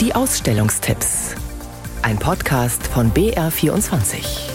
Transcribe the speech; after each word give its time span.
Die 0.00 0.14
Ausstellungstipps. 0.14 1.34
Ein 2.02 2.20
Podcast 2.20 2.86
von 2.86 3.10
BR24. 3.10 4.48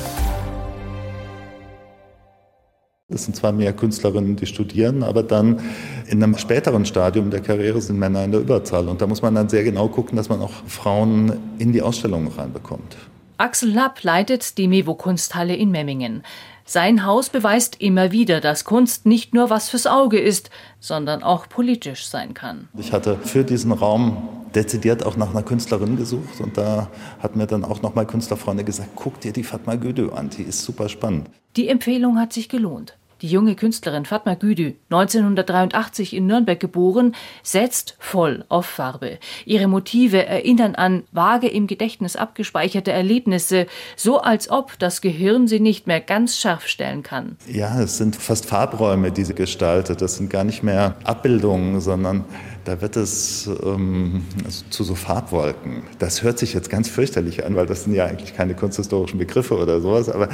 Es 3.09 3.25
sind 3.25 3.35
zwar 3.35 3.51
mehr 3.51 3.73
Künstlerinnen, 3.73 4.37
die 4.37 4.45
studieren, 4.45 5.03
aber 5.03 5.21
dann 5.21 5.59
in 6.07 6.23
einem 6.23 6.37
späteren 6.37 6.85
Stadium 6.85 7.29
der 7.29 7.41
Karriere 7.41 7.81
sind 7.81 7.99
Männer 7.99 8.23
in 8.23 8.31
der 8.31 8.39
Überzahl. 8.39 8.87
Und 8.87 9.01
da 9.01 9.07
muss 9.07 9.21
man 9.21 9.35
dann 9.35 9.49
sehr 9.49 9.65
genau 9.65 9.89
gucken, 9.89 10.15
dass 10.15 10.29
man 10.29 10.39
auch 10.39 10.53
Frauen 10.65 11.33
in 11.59 11.73
die 11.73 11.81
Ausstellungen 11.81 12.29
reinbekommt. 12.29 12.95
Axel 13.35 13.69
Lapp 13.69 14.01
leitet 14.01 14.57
die 14.57 14.69
Mevo 14.69 14.95
Kunsthalle 14.95 15.57
in 15.57 15.71
Memmingen. 15.71 16.23
Sein 16.63 17.05
Haus 17.05 17.27
beweist 17.27 17.81
immer 17.81 18.13
wieder, 18.13 18.39
dass 18.39 18.63
Kunst 18.63 19.05
nicht 19.05 19.33
nur 19.33 19.49
was 19.49 19.67
fürs 19.67 19.87
Auge 19.87 20.19
ist, 20.19 20.49
sondern 20.79 21.21
auch 21.21 21.49
politisch 21.49 22.05
sein 22.05 22.33
kann. 22.33 22.69
Ich 22.77 22.93
hatte 22.93 23.17
für 23.17 23.43
diesen 23.43 23.73
Raum 23.73 24.29
dezidiert 24.55 25.05
auch 25.05 25.17
nach 25.17 25.31
einer 25.31 25.43
Künstlerin 25.43 25.97
gesucht 25.97 26.39
und 26.39 26.57
da 26.57 26.89
hat 27.19 27.35
mir 27.35 27.47
dann 27.47 27.63
auch 27.63 27.81
nochmal 27.81 28.05
Künstlerfreunde 28.05 28.63
gesagt, 28.63 28.89
guck 28.95 29.19
dir 29.19 29.33
die 29.33 29.43
Fatma 29.43 29.75
Güdü 29.75 30.09
an, 30.11 30.29
die 30.29 30.43
ist 30.43 30.63
super 30.63 30.89
spannend. 30.89 31.29
Die 31.55 31.67
Empfehlung 31.67 32.19
hat 32.19 32.33
sich 32.33 32.49
gelohnt. 32.49 32.97
Die 33.23 33.29
junge 33.29 33.55
Künstlerin 33.55 34.03
Fatma 34.03 34.33
Güdü, 34.33 34.73
1983 34.89 36.13
in 36.13 36.27
Nürnberg 36.27 36.59
geboren, 36.59 37.15
setzt 37.41 37.95
voll 37.97 38.43
auf 38.49 38.65
Farbe. 38.65 39.17
Ihre 39.45 39.69
Motive 39.69 40.25
erinnern 40.25 40.75
an 40.75 41.03
vage 41.13 41.47
im 41.47 41.67
Gedächtnis 41.67 42.17
abgespeicherte 42.17 42.91
Erlebnisse, 42.91 43.67
so 43.95 44.19
als 44.19 44.51
ob 44.51 44.77
das 44.77 44.99
Gehirn 44.99 45.47
sie 45.47 45.61
nicht 45.61 45.87
mehr 45.87 46.01
ganz 46.01 46.37
scharf 46.37 46.67
stellen 46.67 47.01
kann. 47.01 47.37
Ja, 47.47 47.81
es 47.81 47.97
sind 47.97 48.17
fast 48.17 48.45
Farbräume, 48.45 49.13
die 49.13 49.23
sie 49.23 49.35
gestaltet. 49.35 50.01
Das 50.01 50.17
sind 50.17 50.29
gar 50.29 50.43
nicht 50.43 50.61
mehr 50.61 50.97
Abbildungen, 51.05 51.79
sondern 51.79 52.25
da 52.65 52.81
wird 52.81 52.97
es 52.97 53.49
ähm, 53.63 54.25
also 54.43 54.65
zu 54.69 54.83
so 54.83 54.95
Farbwolken. 54.95 55.83
Das 55.97 56.23
hört 56.23 56.39
sich 56.39 56.53
jetzt 56.53 56.69
ganz 56.69 56.89
fürchterlich 56.89 57.45
an, 57.45 57.55
weil 57.55 57.67
das 57.67 57.85
sind 57.85 57.93
ja 57.93 58.05
eigentlich 58.05 58.35
keine 58.35 58.53
kunsthistorischen 58.53 59.17
Begriffe 59.17 59.57
oder 59.57 59.79
sowas, 59.79 60.09
aber 60.09 60.27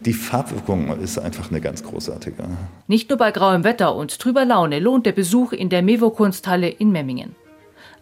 die 0.00 0.12
Farbwirkung 0.12 0.98
ist 1.00 1.18
einfach 1.18 1.50
eine 1.50 1.60
ganz 1.60 1.82
großartige. 1.82 2.44
Nicht 2.86 3.08
nur 3.08 3.18
bei 3.18 3.30
grauem 3.30 3.64
Wetter 3.64 3.94
und 3.94 4.18
trüber 4.18 4.44
Laune 4.44 4.78
lohnt 4.78 5.06
der 5.06 5.12
Besuch 5.12 5.52
in 5.52 5.68
der 5.68 5.82
Mevo 5.82 6.10
Kunsthalle 6.10 6.68
in 6.68 6.92
Memmingen. 6.92 7.34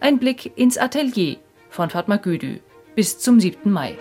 Ein 0.01 0.19
Blick 0.19 0.53
ins 0.57 0.77
Atelier 0.77 1.37
von 1.71 1.91
Fatma 1.91 2.17
Güdü 2.17 2.59
bis 2.95 3.19
zum 3.19 3.41
7. 3.41 3.71
Mai. 3.71 3.97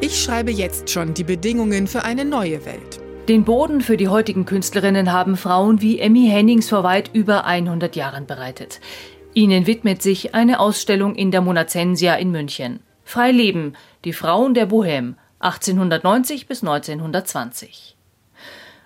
Ich 0.00 0.22
schreibe 0.22 0.50
jetzt 0.50 0.90
schon 0.90 1.14
die 1.14 1.24
Bedingungen 1.24 1.86
für 1.86 2.04
eine 2.04 2.24
neue 2.24 2.64
Welt. 2.66 3.00
Den 3.28 3.44
Boden 3.44 3.80
für 3.80 3.96
die 3.96 4.08
heutigen 4.08 4.44
Künstlerinnen 4.44 5.12
haben 5.12 5.36
Frauen 5.36 5.80
wie 5.80 5.98
Emmy 5.98 6.28
Hennings 6.28 6.68
vor 6.68 6.84
weit 6.84 7.10
über 7.12 7.44
100 7.44 7.96
Jahren 7.96 8.26
bereitet. 8.26 8.80
Ihnen 9.34 9.66
widmet 9.66 10.00
sich 10.02 10.34
eine 10.34 10.60
Ausstellung 10.60 11.14
in 11.14 11.30
der 11.30 11.40
Monazensia 11.40 12.14
in 12.14 12.30
München. 12.30 12.80
Frei 13.04 13.32
leben, 13.32 13.72
die 14.04 14.12
Frauen 14.12 14.54
der 14.54 14.68
Bohème, 14.68 15.14
1890 15.46 16.48
bis 16.48 16.62
1920. 16.62 17.96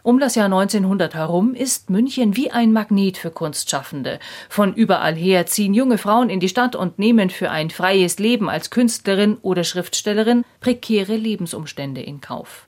Um 0.02 0.18
das 0.18 0.34
Jahr 0.34 0.46
1900 0.46 1.14
herum 1.14 1.54
ist 1.54 1.88
München 1.88 2.36
wie 2.36 2.50
ein 2.50 2.72
Magnet 2.72 3.16
für 3.16 3.30
Kunstschaffende. 3.30 4.18
Von 4.48 4.74
überall 4.74 5.14
her 5.14 5.46
ziehen 5.46 5.74
junge 5.74 5.96
Frauen 5.98 6.30
in 6.30 6.40
die 6.40 6.48
Stadt 6.48 6.76
und 6.76 6.98
nehmen 6.98 7.30
für 7.30 7.50
ein 7.50 7.70
freies 7.70 8.18
Leben 8.18 8.50
als 8.50 8.70
Künstlerin 8.70 9.38
oder 9.42 9.64
Schriftstellerin 9.64 10.44
prekäre 10.60 11.16
Lebensumstände 11.16 12.02
in 12.02 12.20
Kauf. 12.20 12.66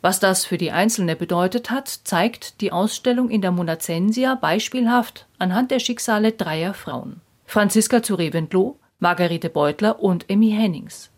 Was 0.00 0.20
das 0.20 0.44
für 0.44 0.58
die 0.58 0.70
Einzelne 0.70 1.16
bedeutet 1.16 1.70
hat, 1.70 1.88
zeigt 1.88 2.60
die 2.60 2.70
Ausstellung 2.70 3.30
in 3.30 3.40
der 3.40 3.50
Monazensia 3.50 4.36
beispielhaft 4.36 5.26
anhand 5.38 5.72
der 5.72 5.80
Schicksale 5.80 6.32
dreier 6.32 6.72
Frauen. 6.72 7.20
Franziska 7.46 8.00
zu 8.00 8.14
Reventlow, 8.14 8.76
Margarete 9.00 9.48
Beutler 9.48 10.00
und 10.00 10.30
Emmy 10.30 10.50
Hennings. 10.50 11.10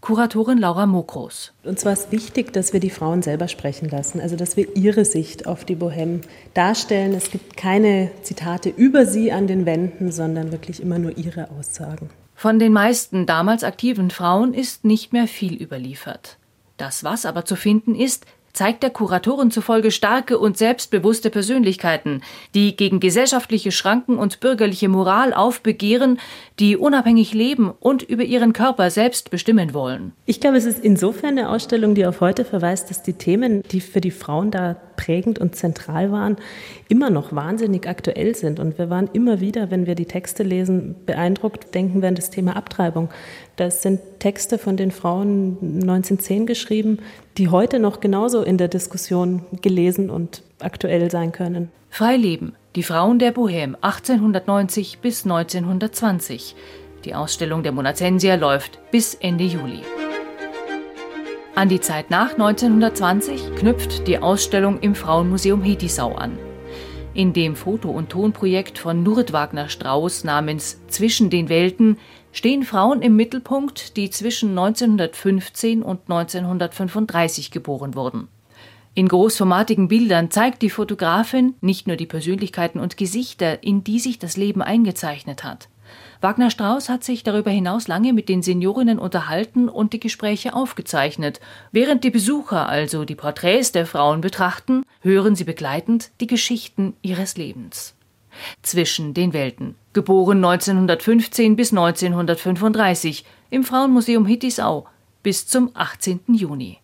Kuratorin 0.00 0.58
Laura 0.58 0.86
Mokros. 0.86 1.52
Uns 1.64 1.84
war 1.84 1.92
es 1.92 2.10
wichtig, 2.10 2.52
dass 2.52 2.72
wir 2.72 2.80
die 2.80 2.90
Frauen 2.90 3.22
selber 3.22 3.48
sprechen 3.48 3.88
lassen, 3.88 4.20
also 4.20 4.36
dass 4.36 4.56
wir 4.56 4.76
ihre 4.76 5.04
Sicht 5.04 5.46
auf 5.46 5.64
die 5.64 5.76
Bohème 5.76 6.20
darstellen. 6.54 7.14
Es 7.14 7.30
gibt 7.30 7.56
keine 7.56 8.10
Zitate 8.22 8.68
über 8.68 9.06
sie 9.06 9.32
an 9.32 9.46
den 9.46 9.66
Wänden, 9.66 10.12
sondern 10.12 10.52
wirklich 10.52 10.80
immer 10.82 10.98
nur 10.98 11.16
ihre 11.16 11.50
Aussagen. 11.50 12.10
Von 12.34 12.58
den 12.58 12.72
meisten 12.72 13.24
damals 13.24 13.64
aktiven 13.64 14.10
Frauen 14.10 14.52
ist 14.52 14.84
nicht 14.84 15.12
mehr 15.12 15.26
viel 15.26 15.60
überliefert. 15.60 16.36
Das, 16.76 17.02
was 17.02 17.24
aber 17.24 17.46
zu 17.46 17.56
finden 17.56 17.94
ist, 17.94 18.26
zeigt 18.56 18.82
der 18.82 18.90
Kuratorin 18.90 19.50
zufolge 19.50 19.90
starke 19.90 20.38
und 20.38 20.56
selbstbewusste 20.56 21.30
Persönlichkeiten, 21.30 22.22
die 22.54 22.74
gegen 22.74 23.00
gesellschaftliche 23.00 23.70
Schranken 23.70 24.16
und 24.16 24.40
bürgerliche 24.40 24.88
Moral 24.88 25.34
aufbegehren, 25.34 26.18
die 26.58 26.76
unabhängig 26.76 27.34
leben 27.34 27.70
und 27.78 28.02
über 28.02 28.24
ihren 28.24 28.54
Körper 28.54 28.90
selbst 28.90 29.30
bestimmen 29.30 29.74
wollen. 29.74 30.12
Ich 30.24 30.40
glaube, 30.40 30.56
es 30.56 30.64
ist 30.64 30.82
insofern 30.82 31.38
eine 31.38 31.50
Ausstellung, 31.50 31.94
die 31.94 32.06
auf 32.06 32.20
heute 32.20 32.46
verweist, 32.46 32.88
dass 32.88 33.02
die 33.02 33.12
Themen, 33.12 33.62
die 33.70 33.80
für 33.80 34.00
die 34.00 34.10
Frauen 34.10 34.50
da 34.50 34.76
prägend 34.96 35.38
und 35.38 35.54
zentral 35.54 36.10
waren, 36.10 36.36
immer 36.88 37.10
noch 37.10 37.34
wahnsinnig 37.34 37.88
aktuell 37.88 38.34
sind. 38.34 38.58
Und 38.58 38.78
wir 38.78 38.90
waren 38.90 39.08
immer 39.12 39.40
wieder, 39.40 39.70
wenn 39.70 39.86
wir 39.86 39.94
die 39.94 40.06
Texte 40.06 40.42
lesen, 40.42 40.94
beeindruckt, 41.06 41.74
denken 41.74 42.02
wir 42.02 42.08
an 42.08 42.14
das 42.14 42.30
Thema 42.30 42.56
Abtreibung. 42.56 43.10
Das 43.56 43.82
sind 43.82 44.00
Texte 44.18 44.58
von 44.58 44.76
den 44.76 44.90
Frauen 44.90 45.58
1910 45.60 46.46
geschrieben, 46.46 46.98
die 47.38 47.48
heute 47.48 47.78
noch 47.78 48.00
genauso 48.00 48.42
in 48.42 48.58
der 48.58 48.68
Diskussion 48.68 49.42
gelesen 49.62 50.10
und 50.10 50.42
aktuell 50.58 51.10
sein 51.10 51.32
können. 51.32 51.70
Freileben, 51.90 52.54
die 52.74 52.82
Frauen 52.82 53.18
der 53.18 53.34
Bohème 53.34 53.74
1890 53.80 54.98
bis 54.98 55.24
1920. 55.24 56.54
Die 57.04 57.14
Ausstellung 57.14 57.62
der 57.62 57.72
Monazensia 57.72 58.34
läuft 58.34 58.78
bis 58.90 59.14
Ende 59.14 59.44
Juli. 59.44 59.80
An 61.56 61.70
die 61.70 61.80
Zeit 61.80 62.10
nach 62.10 62.32
1920 62.32 63.54
knüpft 63.54 64.06
die 64.06 64.18
Ausstellung 64.18 64.78
im 64.80 64.94
Frauenmuseum 64.94 65.62
Hetisau 65.62 66.14
an. 66.14 66.38
In 67.14 67.32
dem 67.32 67.56
Foto- 67.56 67.88
und 67.88 68.10
Tonprojekt 68.10 68.76
von 68.76 69.02
Nurit 69.02 69.32
Wagner 69.32 69.70
Strauß 69.70 70.24
namens 70.24 70.78
Zwischen 70.88 71.30
den 71.30 71.48
Welten 71.48 71.96
stehen 72.30 72.62
Frauen 72.62 73.00
im 73.00 73.16
Mittelpunkt, 73.16 73.96
die 73.96 74.10
zwischen 74.10 74.50
1915 74.50 75.82
und 75.82 76.00
1935 76.10 77.50
geboren 77.50 77.94
wurden. 77.94 78.28
In 78.92 79.08
großformatigen 79.08 79.88
Bildern 79.88 80.30
zeigt 80.30 80.60
die 80.60 80.68
Fotografin 80.68 81.54
nicht 81.62 81.86
nur 81.86 81.96
die 81.96 82.04
Persönlichkeiten 82.04 82.80
und 82.80 82.98
Gesichter, 82.98 83.62
in 83.62 83.82
die 83.82 83.98
sich 83.98 84.18
das 84.18 84.36
Leben 84.36 84.60
eingezeichnet 84.60 85.42
hat. 85.42 85.70
Wagner 86.20 86.50
Strauß 86.50 86.88
hat 86.88 87.04
sich 87.04 87.22
darüber 87.22 87.50
hinaus 87.50 87.88
lange 87.88 88.12
mit 88.12 88.28
den 88.28 88.42
Seniorinnen 88.42 88.98
unterhalten 88.98 89.68
und 89.68 89.92
die 89.92 90.00
Gespräche 90.00 90.54
aufgezeichnet. 90.54 91.40
Während 91.72 92.04
die 92.04 92.10
Besucher 92.10 92.68
also 92.68 93.04
die 93.04 93.14
Porträts 93.14 93.72
der 93.72 93.86
Frauen 93.86 94.20
betrachten, 94.20 94.82
hören 95.00 95.36
sie 95.36 95.44
begleitend 95.44 96.10
die 96.20 96.26
Geschichten 96.26 96.94
ihres 97.02 97.36
Lebens. 97.36 97.94
Zwischen 98.62 99.14
den 99.14 99.32
Welten. 99.32 99.76
Geboren 99.92 100.44
1915 100.44 101.56
bis 101.56 101.72
1935 101.72 103.24
im 103.50 103.64
Frauenmuseum 103.64 104.26
Hittisau 104.26 104.86
bis 105.22 105.46
zum 105.46 105.70
18. 105.74 106.20
Juni. 106.28 106.74